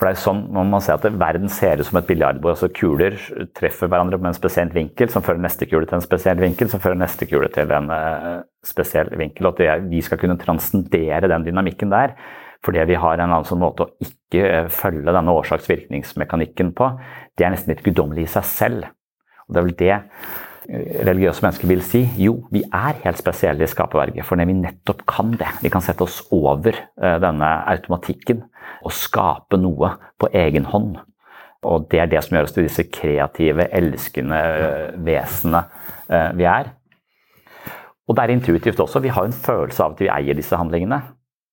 [0.00, 2.54] For det er sånn, Man må se at verden ser ut som et biljardbord.
[2.54, 3.18] altså Kuler
[3.52, 6.80] treffer hverandre med en spesiell vinkel, som fører neste kule til en spesiell vinkel, som
[6.80, 9.50] fører neste kule til en uh, spesiell vinkel.
[9.50, 12.16] og At vi skal kunne transcendere den dynamikken der.
[12.64, 16.90] Fordi vi har en annen sånn måte å ikke eh, følge denne årsaks-virkningsmekanikken på.
[17.36, 18.88] Det er nesten litt guddommelig i seg selv.
[19.48, 19.94] Og Det er vel det
[20.70, 25.32] religiøse mennesker vil si jo, vi er helt spesielle i skaperverket, for vi nettopp kan
[25.38, 25.48] det.
[25.64, 28.44] Vi kan sette oss over eh, denne automatikken
[28.86, 30.98] og skape noe på egen hånd.
[31.66, 35.64] Og det er det som gjør oss til disse kreative, elskende eh, vesenene
[36.08, 36.70] eh, vi er.
[38.08, 39.02] Og det er intuitivt også.
[39.02, 41.02] Vi har en følelse av at vi eier disse handlingene.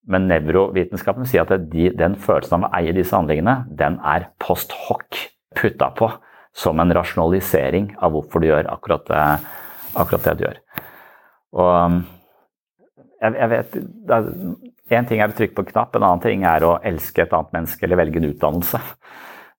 [0.08, 5.20] Men nevrovitenskapen sier at den følelsen av å eie disse handlingene, den er post hoc
[5.58, 6.08] putta på
[6.58, 9.26] som en rasjonalisering av hvorfor du gjør akkurat det,
[9.94, 10.62] akkurat det du gjør.
[11.58, 12.00] Og um,
[13.22, 13.78] jeg, jeg vet
[14.88, 17.34] Én ting er å trykke på en knapp, en annen ting er å elske et
[17.36, 18.84] annet menneske eller velge en utdannelse.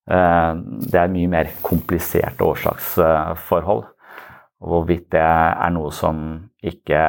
[0.09, 0.53] Eh,
[0.89, 3.83] det er mye mer kompliserte årsaksforhold.
[4.57, 6.23] Hvorvidt det er noe som
[6.65, 7.01] ikke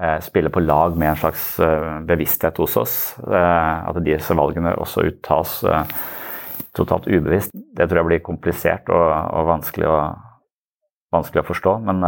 [0.00, 5.04] eh, spiller på lag med en slags eh, bevissthet hos oss, at disse valgene også
[5.10, 5.58] uttas
[6.76, 10.00] totalt ubevisst, det tror jeg blir komplisert og, og vanskelig, å,
[11.14, 11.78] vanskelig, å, forstå.
[11.88, 12.04] Men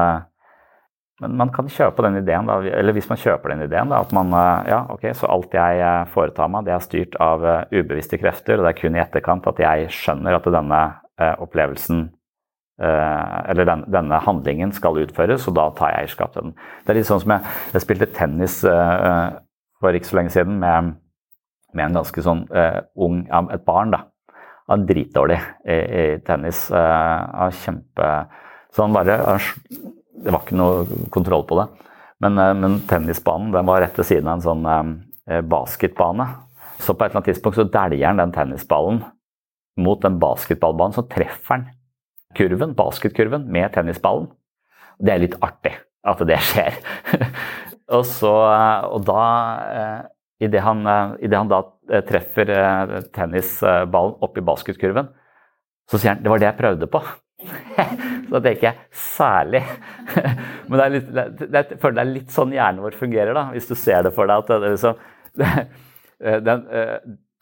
[1.21, 4.13] men man kan kjøpe den ideen, da, eller hvis man kjøper den ideen, da, at
[4.17, 4.33] man
[4.69, 8.57] ja, ok, så alt jeg eh, foretar meg, det er styrt av uh, ubevisste krefter,
[8.57, 10.79] og det er kun i etterkant at jeg skjønner at denne
[11.21, 12.07] uh, opplevelsen
[12.81, 16.57] uh, eller den, denne handlingen skal utføres, og da tar jeg eierskap til den.
[16.57, 20.95] Det er litt sånn som jeg, jeg spilte tennis for ikke så lenge siden med,
[21.77, 22.47] med en ganske sånn
[22.97, 23.93] ung ja, et barn.
[23.93, 24.07] da.
[24.71, 26.69] Han var dritdårlig i, i tennis.
[26.71, 28.13] Han kjempe...
[28.71, 29.17] Så han bare
[30.21, 31.67] det var ikke noe kontroll på det.
[32.21, 34.69] Men, eh, men tennisbanen den var rett ved siden av en sånn
[35.31, 36.27] eh, basketbane.
[36.81, 39.03] Så på et eller annet tidspunkt så dæljer han den tennisballen
[39.81, 41.69] mot den basketballbanen, så treffer han
[42.37, 44.29] kurven, basketkurven med tennisballen.
[45.01, 45.73] Det er litt artig
[46.05, 46.77] at det skjer.
[47.97, 49.23] og, så, eh, og da
[50.41, 50.87] Idet han,
[51.21, 51.59] i det han da
[52.09, 52.49] treffer
[53.13, 55.11] tennisballen oppi basketkurven,
[55.91, 57.03] så sier han det var det jeg prøvde på.
[58.31, 59.63] så tenker jeg særlig.
[60.69, 63.49] Men det er litt, det, jeg føler det er litt sånn hjernen vår fungerer, da,
[63.55, 64.45] hvis du ser det for deg.
[64.45, 64.95] at det, liksom,
[66.49, 66.97] den, eh,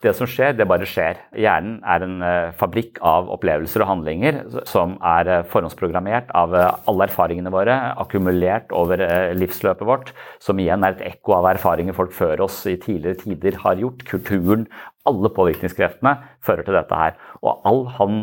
[0.04, 1.18] det som skjer, det bare skjer.
[1.34, 4.36] Hjernen er en uh, fabrikk av opplevelser og handlinger
[4.68, 9.02] som er uh, forhåndsprogrammert av uh, alle erfaringene våre, akkumulert over
[9.34, 13.58] livsløpet vårt, som igjen er et ekko av erfaringer folk før oss i tidligere tider
[13.64, 14.06] har gjort.
[14.06, 14.68] Kulturen,
[15.08, 16.14] alle påvirkningskreftene
[16.46, 17.18] fører til dette her.
[17.42, 18.22] Og all han,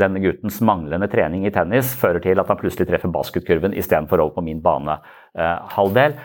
[0.00, 4.38] denne guttens manglende trening i tennis fører til at han plutselig treffer basketkurven istedenfor over
[4.38, 6.16] på min banehalvdel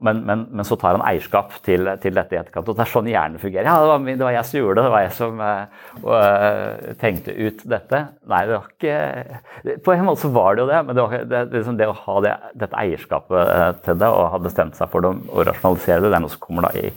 [0.00, 2.68] men, men, men, så tar han eierskap til, til, dette i etterkant.
[2.70, 3.66] og Det er sånn hjernen fungerer.
[3.66, 7.34] Ja, det var, det var, jeg som gjorde det, det var jeg som uh, tenkte
[7.34, 8.02] ut dette.
[8.30, 11.24] Nei, det var ikke På en måte så var det jo det, men det, var,
[11.32, 14.92] det, liksom det å ha det, dette eierskapet uh, til det og ha bestemt seg
[14.92, 16.92] for det og rasjonalisere det, det er noe som kommer da i,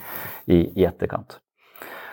[0.45, 1.39] i, i etterkant.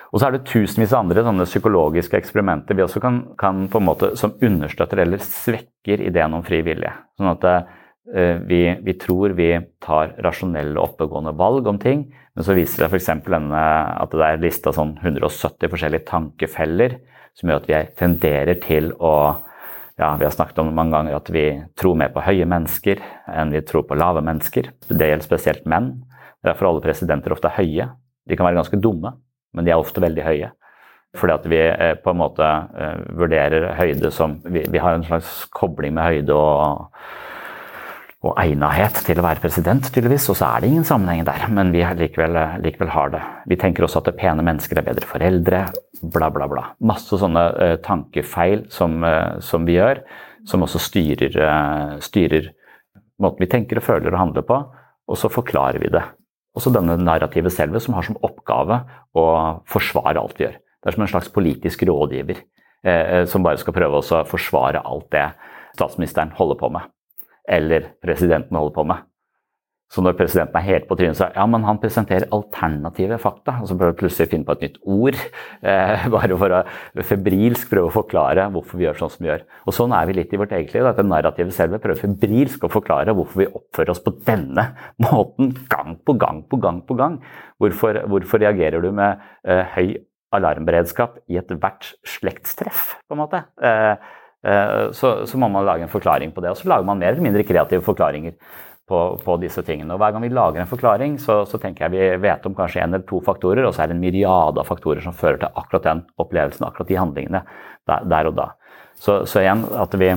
[0.08, 3.82] Og så er det tusenvis av andre sånne psykologiske eksperimenter vi også kan, kan på
[3.82, 6.94] en måte, som understøtter eller svekker ideen om fri vilje.
[7.20, 7.62] Sånn at Eh,
[8.08, 9.50] vi, vi, tror vi
[9.84, 13.10] tar rasjonelle, oppegående valg om ting, men så viser det f.eks.
[13.12, 16.96] at det er lista sånn 170 forskjellige tankefeller
[17.38, 19.14] som gjør at vi tenderer til å
[19.98, 21.44] ja, Vi har snakket om det mange ganger at vi
[21.74, 23.00] tror mer på høye mennesker
[23.34, 24.70] enn vi tror på lave mennesker.
[24.86, 25.88] Det gjelder spesielt menn.
[26.46, 27.88] Derfor er alle presidenter ofte høye.
[28.22, 29.16] De kan være ganske dumme,
[29.50, 30.52] men de er ofte veldig høye.
[31.18, 35.06] Fordi at vi eh, på en måte eh, vurderer høyde som vi, vi har en
[35.08, 36.86] slags kobling med høyde og
[38.28, 40.28] og egnethet til å være president, tydeligvis.
[40.32, 43.22] Og så er det ingen sammenheng der, men vi likevel, likevel, har det.
[43.50, 45.62] Vi tenker også at pene mennesker er bedre foreldre,
[46.14, 46.64] bla, bla, bla.
[46.84, 50.02] Masse sånne uh, tankefeil som, uh, som, vi gjør,
[50.48, 52.52] som også styrer, uh, styrer,
[53.22, 54.60] måten vi tenker og føler og handler på,
[55.08, 56.04] og så forklarer vi det.
[56.58, 58.82] Også denne narrativet selve, som har som oppgave
[59.16, 59.26] å
[59.70, 60.60] forsvare alt vi gjør.
[60.78, 62.44] Det er som en slags politisk rådgiver
[63.26, 65.24] som bare skal prøve å forsvare alt det
[65.74, 66.86] statsministeren holder på med
[67.48, 69.08] eller presidenten holder på med.
[69.88, 73.54] Så når presidenten er helt på trynet, så ja, men han presenterer alternative fakta.
[73.62, 75.16] Og så prøver vi plutselig å finne på et nytt ord,
[75.64, 79.46] eh, bare for å febrilsk prøve å forklare hvorfor vi gjør sånn som vi gjør.
[79.64, 80.84] Og sånn er vi litt i vårt eget liv.
[80.84, 84.66] Dette det narrativet selv prøver febrilsk å forklare hvorfor vi oppfører oss på denne
[85.06, 87.16] måten gang på gang på gang på gang.
[87.56, 89.96] Hvorfor, hvorfor reagerer du med eh, høy
[90.36, 93.46] alarmberedskap i ethvert slektstreff, på en måte?
[93.64, 93.96] Eh,
[94.38, 96.52] så, så, må man lage en forklaring på det.
[96.52, 98.36] Og så lager man mer eller mindre kreative forklaringer
[98.88, 99.92] på, på disse tingene.
[99.94, 102.82] Og hver gang vi lager en forklaring, så, så, tenker jeg vi vet om kanskje
[102.82, 105.60] en eller to faktorer, og så er det en myriade av faktorer som fører til
[105.60, 107.42] akkurat den opplevelsen, akkurat de handlingene
[107.88, 108.50] der, der og da.
[108.98, 110.10] Så, så, igjen, at vi,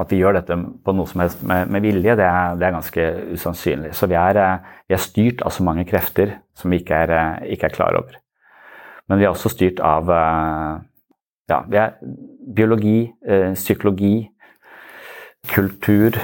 [0.00, 2.76] at vi gjør dette på noe som helst med, med vilje, det er, det er,
[2.78, 3.92] ganske usannsynlig.
[3.94, 7.14] Så vi er, eh, vi er, styrt av så mange krefter som vi ikke er,
[7.14, 8.16] eh, ikke er klar over.
[9.08, 10.10] Men vi er også styrt av
[11.48, 11.96] ja, vi er
[12.54, 14.28] biologi, eh, psykologi,
[15.48, 16.18] kultur,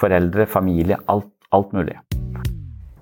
[0.00, 0.98] foreldre, familie.
[1.08, 1.96] Alt, alt mulig.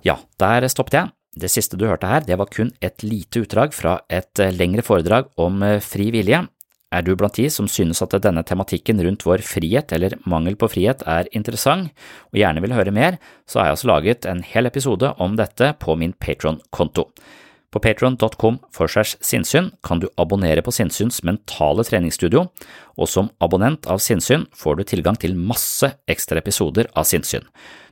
[0.05, 1.11] Ja, der stoppet jeg.
[1.35, 4.85] Det siste du hørte her, det var kun et lite utdrag fra et eh, lengre
[4.85, 6.45] foredrag om eh, fri vilje.
[6.95, 10.69] Er du blant de som synes at denne tematikken rundt vår frihet eller mangel på
[10.71, 11.89] frihet er interessant,
[12.31, 15.73] og gjerne vil høre mer, så har jeg altså laget en hel episode om dette
[15.81, 17.09] på min Patron-konto.
[17.75, 22.45] På patron.com for segs sinnssyn kan du abonnere på Sinnsyns mentale treningsstudio,
[22.95, 27.43] og som abonnent av Sinnsyn får du tilgang til masse ekstra episoder av Sinnssyn.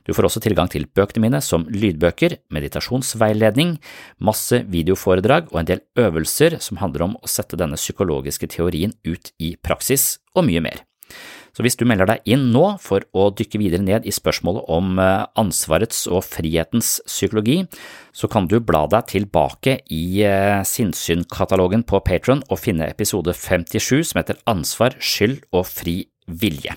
[0.08, 3.76] Du får også tilgang til bøkene mine som lydbøker, meditasjonsveiledning,
[4.24, 9.34] masse videoforedrag og en del øvelser som handler om å sette denne psykologiske teorien ut
[9.36, 10.80] i praksis, og mye mer.
[11.54, 14.98] Så hvis du melder deg inn nå for å dykke videre ned i spørsmålet om
[14.98, 17.60] eh, ansvarets og frihetens psykologi,
[18.10, 24.10] så kan du bla deg tilbake i eh, sinnssyn-katalogen på Patron og finne episode 57
[24.10, 26.74] som heter Ansvar, skyld og fri vilje.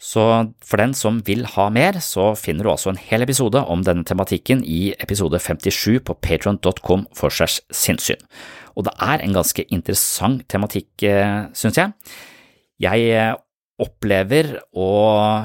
[0.00, 0.22] Så
[0.64, 4.06] for den som vil ha mer, så finner du altså en hel episode om denne
[4.08, 8.22] tematikken i episode 57 på patron.com for segs sinnssyn.
[8.80, 11.92] Og det er en ganske interessant tematikk, eh, synes jeg.
[12.80, 13.36] Jeg eh,
[13.80, 14.90] opplever å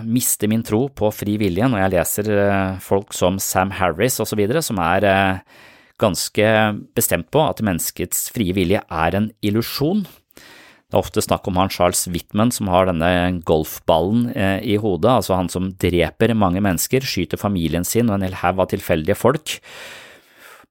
[0.08, 4.44] miste min tro på fri vilje når jeg leser eh, folk som Sam Harris osv.,
[4.64, 5.58] som er eh,
[6.02, 6.52] ganske
[6.96, 10.06] bestemt på at menneskets frie vilje er en illusjon.
[10.06, 13.10] Det er ofte snakk om han Charles Whitman som har denne
[13.48, 18.36] golfballen i hodet, altså han som dreper mange mennesker, skyter familien sin og en hel
[18.44, 19.56] haug av tilfeldige folk.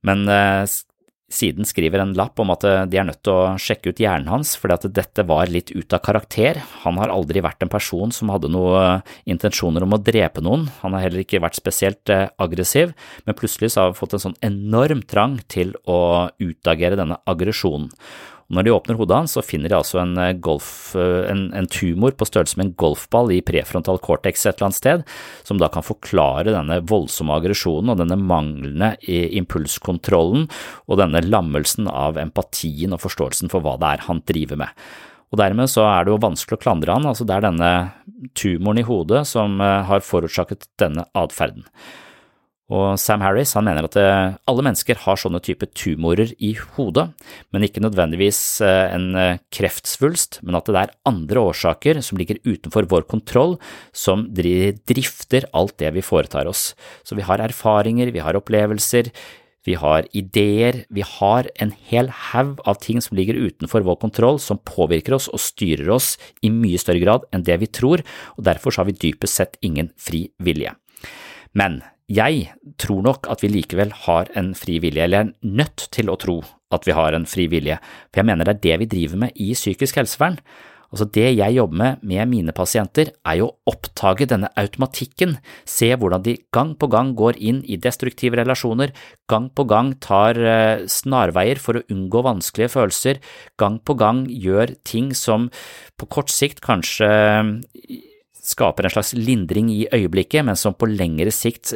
[0.07, 0.29] Men
[1.35, 4.55] siden skriver en lapp om at de er nødt til å sjekke ut hjernen hans,
[4.61, 6.61] fordi at dette var litt ut av karakter.
[6.85, 10.97] Han har aldri vært en person som hadde noen intensjoner om å drepe noen, han
[10.97, 12.95] har heller ikke vært spesielt eh, aggressiv,
[13.27, 17.91] men plutselig har han fått en sånn enorm trang til å utagere denne aggresjonen.
[18.49, 21.47] Og når de åpner hodet hans, så finner de altså en, eh, golf, eh, en,
[21.57, 25.07] en tumor på størrelse med en golfball i prefrontal cortex et eller annet sted,
[25.49, 30.47] som da kan forklare denne voldsomme aggresjonen og denne manglende impulskontrollen
[30.89, 34.87] og denne lammelsen av empatien og forståelsen for hva det er han driver med.
[35.35, 37.71] Og dermed så er det jo vanskelig å klandre han, altså det er denne
[38.39, 41.67] tumoren i hodet som eh, har forårsaket denne atferden.
[42.73, 47.11] Og Sam Harris han mener at eh, alle mennesker har sånne type tumorer i hodet,
[47.53, 52.41] men ikke nødvendigvis eh, en eh, kreftsvulst, men at det er andre årsaker som ligger
[52.47, 53.59] utenfor vår kontroll,
[53.93, 56.71] som drifter alt det vi foretar oss.
[57.05, 59.13] Så vi har erfaringer, vi har opplevelser,
[59.65, 64.41] vi har ideer, vi har en hel haug av ting som ligger utenfor vår kontroll,
[64.41, 68.05] som påvirker oss og styrer oss i mye større grad enn det vi tror,
[68.37, 70.73] og derfor har vi dypest sett ingen fri vilje.
[71.57, 72.51] Men jeg
[72.81, 76.43] tror nok at vi likevel har en fri vilje, eller er nødt til å tro
[76.75, 77.79] at vi har en fri vilje,
[78.11, 80.39] for jeg mener det er det vi driver med i psykisk helsevern.
[80.95, 85.89] Altså Det jeg jobber med med mine pasienter, er jo å oppdage denne automatikken, se
[85.91, 88.93] hvordan de gang på gang går inn i destruktive relasjoner,
[89.27, 93.19] gang på gang tar eh, snarveier for å unngå vanskelige følelser,
[93.59, 95.51] gang på gang gjør ting som
[95.99, 97.11] på kort sikt kanskje
[98.45, 101.73] skaper en slags lindring i øyeblikket, men som på lengre sikt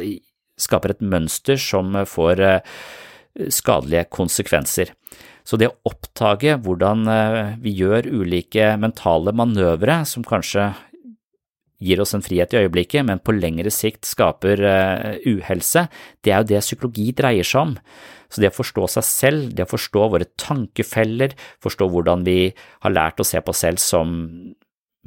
[0.58, 2.78] skaper et mønster som får eh,
[3.54, 4.92] skadelige konsekvenser.
[5.46, 10.72] Så det å oppdage hvordan eh, vi gjør ulike mentale manøvre som kanskje
[11.78, 15.84] gir oss en frihet i øyeblikket, men på lengre sikt skaper uh, uhelse,
[16.26, 17.76] det er jo det psykologi dreier seg om.
[18.28, 22.50] Så det å forstå seg selv, det å forstå våre tankefeller, forstå hvordan vi
[22.82, 24.18] har lært å se på oss selv som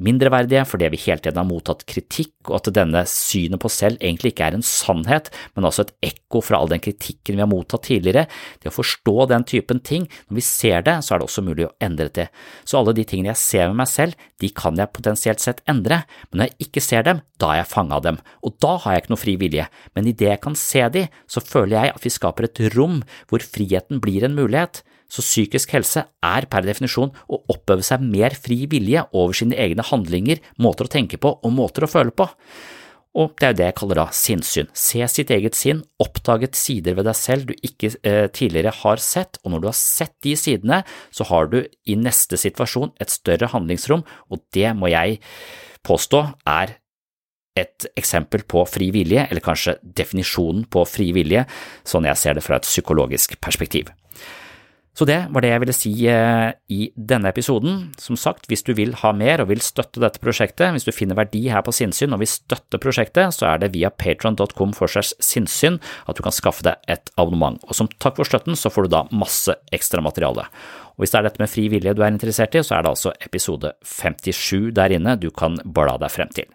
[0.02, 4.32] mindreverdige fordi vi hele tiden har mottatt kritikk, og at denne synet på selv egentlig
[4.32, 7.86] ikke er en sannhet, men altså et ekko fra all den kritikken vi har mottatt
[7.88, 8.26] tidligere.
[8.62, 11.68] Det å forstå den typen ting, når vi ser det, så er det også mulig
[11.68, 12.28] å endre det.
[12.64, 16.02] Så alle de tingene jeg ser med meg selv, de kan jeg potensielt sett endre,
[16.30, 18.94] men når jeg ikke ser dem, da er jeg fanga av dem, og da har
[18.96, 19.66] jeg ikke noe fri vilje.
[19.96, 23.44] Men idet jeg kan se de, så føler jeg at vi skaper et rom hvor
[23.44, 24.82] friheten blir en mulighet.
[25.12, 29.84] Så psykisk helse er per definisjon å oppøve seg mer fri vilje over sine egne
[29.84, 32.30] handlinger, måter å tenke på og måter å føle på.
[33.12, 34.70] Og det er jo det jeg kaller da sinnssyn.
[34.72, 39.36] Se sitt eget sinn, oppdaget sider ved deg selv du ikke eh, tidligere har sett,
[39.44, 40.80] og når du har sett de sidene,
[41.12, 45.20] så har du i neste situasjon et større handlingsrom, og det må jeg
[45.84, 46.78] påstå er
[47.60, 51.44] et eksempel på fri vilje, eller kanskje definisjonen på fri vilje,
[51.84, 53.92] sånn jeg ser det fra et psykologisk perspektiv.
[54.92, 57.78] Så det var det jeg ville si eh, i denne episoden.
[58.00, 61.16] Som sagt, hvis du vil ha mer og vil støtte dette prosjektet, hvis du finner
[61.16, 65.14] verdi her på sinnssyn og vil støtte prosjektet, så er det via patron.com for segs
[65.24, 67.56] sinnssyn at du kan skaffe deg et abonnement.
[67.64, 70.44] Og som takk for støtten så får du da masse ekstra materiale.
[70.92, 72.92] Og hvis det er dette med fri vilje du er interessert i, så er det
[72.92, 76.52] altså episode 57 der inne du kan bla deg frem til.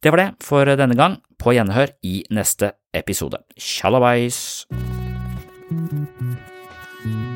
[0.00, 1.20] Det var det for denne gang.
[1.36, 3.44] På gjenhør i neste episode.
[3.60, 4.64] Tjallabais!